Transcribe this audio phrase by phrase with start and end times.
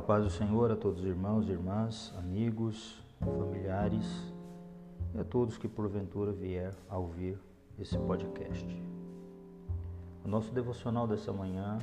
[0.00, 4.32] A paz do Senhor a todos os irmãos, irmãs, amigos, familiares
[5.14, 7.38] e a todos que porventura vier a ouvir
[7.78, 8.82] esse podcast.
[10.24, 11.76] O nosso devocional dessa manhã,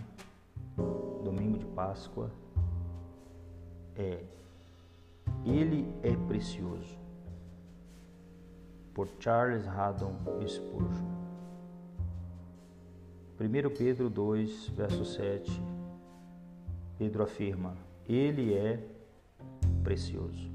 [1.24, 2.32] domingo de Páscoa,
[3.96, 4.24] é
[5.46, 6.98] Ele é Precioso,
[8.96, 10.16] por Charles Haddon
[10.48, 11.06] Spurgeon.
[13.40, 15.62] 1 Pedro 2, verso 7,
[16.98, 18.80] Pedro afirma: ele é
[19.84, 20.50] precioso.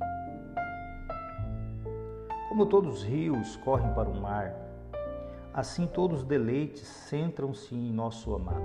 [2.48, 4.54] Como todos os rios correm para o mar,
[5.52, 8.62] assim todos os deleites centram-se em nosso amado.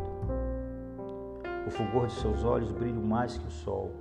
[1.65, 3.91] O fulgor de seus olhos brilha mais que o sol.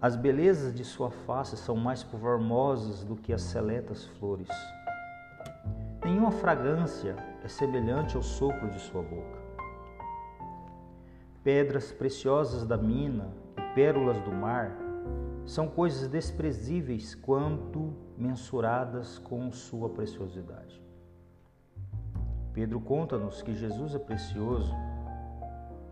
[0.00, 4.48] As belezas de sua face são mais formosas do que as seletas flores.
[6.04, 9.43] Nenhuma fragrância é semelhante ao sopro de sua boca
[11.44, 13.28] pedras preciosas da mina
[13.58, 14.74] e pérolas do mar
[15.44, 20.82] são coisas desprezíveis quanto mensuradas com sua preciosidade.
[22.54, 24.72] Pedro conta-nos que Jesus é precioso,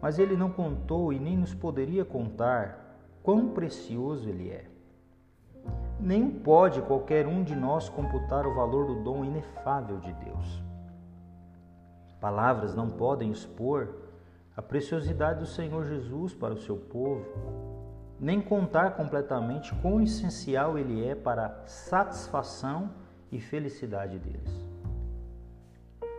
[0.00, 4.64] mas ele não contou e nem nos poderia contar quão precioso ele é.
[6.00, 10.62] Nem pode qualquer um de nós computar o valor do dom inefável de Deus.
[12.20, 14.02] Palavras não podem expor
[14.56, 17.24] a preciosidade do Senhor Jesus para o seu povo,
[18.20, 22.90] nem contar completamente quão essencial ele é para a satisfação
[23.30, 24.50] e felicidade deles.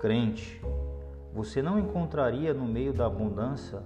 [0.01, 0.61] Crente,
[1.33, 3.81] você não encontraria no meio da abundância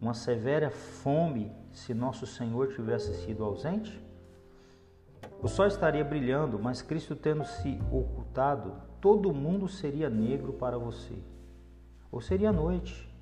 [0.00, 4.02] uma severa fome se nosso Senhor tivesse sido ausente?
[5.42, 11.14] O sol estaria brilhando, mas Cristo tendo se ocultado, todo mundo seria negro para você.
[12.10, 13.13] Ou seria noite,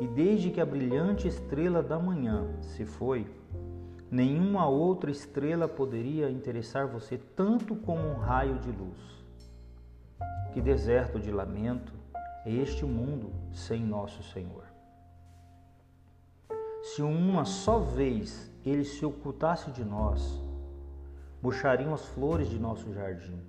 [0.00, 3.26] e desde que a brilhante estrela da manhã se foi,
[4.10, 8.98] nenhuma outra estrela poderia interessar você tanto como um raio de luz.
[10.52, 11.92] Que deserto de lamento
[12.44, 14.64] é este mundo sem nosso Senhor.
[16.82, 20.42] Se uma só vez ele se ocultasse de nós,
[21.40, 23.40] murchariam as flores de nosso jardim.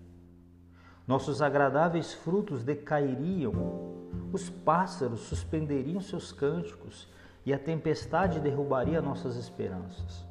[1.08, 3.54] Nossos agradáveis frutos decairiam
[4.36, 7.08] os pássaros suspenderiam seus cânticos
[7.46, 10.26] e a tempestade derrubaria nossas esperanças.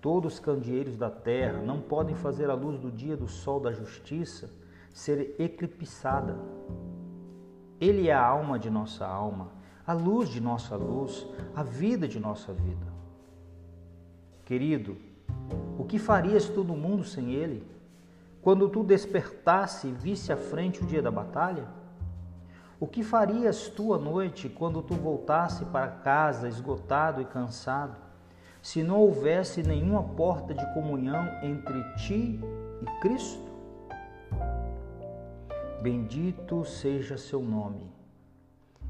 [0.00, 3.70] Todos os candeeiros da terra não podem fazer a luz do dia do sol da
[3.70, 4.50] justiça
[4.94, 6.38] ser eclipsada.
[7.78, 9.48] Ele é a alma de nossa alma,
[9.86, 12.86] a luz de nossa luz, a vida de nossa vida.
[14.46, 14.96] Querido,
[15.78, 17.62] o que farias tu no mundo sem ele?
[18.40, 21.79] Quando tu despertasse e visse à frente o dia da batalha?
[22.80, 27.94] O que farias tu à noite quando tu voltasse para casa esgotado e cansado,
[28.62, 32.40] se não houvesse nenhuma porta de comunhão entre ti
[32.80, 33.50] e Cristo?
[35.82, 37.92] Bendito seja seu nome.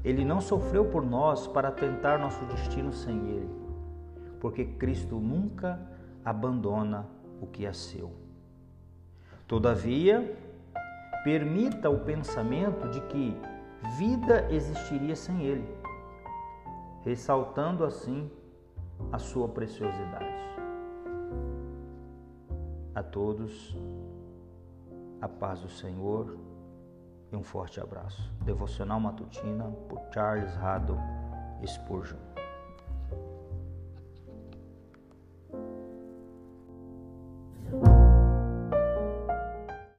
[0.05, 3.49] Ele não sofreu por nós para tentar nosso destino sem ele,
[4.39, 5.77] porque Cristo nunca
[6.23, 7.05] abandona
[7.41, 8.13] o que é seu.
[9.45, 10.33] Todavia,
[11.25, 13.50] permita o pensamento de que
[13.97, 15.67] vida existiria sem ele,
[17.03, 18.29] ressaltando assim
[19.11, 20.41] a sua preciosidade.
[22.93, 23.75] A todos,
[25.21, 26.37] a paz do Senhor
[27.31, 28.31] e um forte abraço.
[28.43, 30.99] Devocional Matutina por Charles Haddon
[31.65, 32.30] Spurgeon.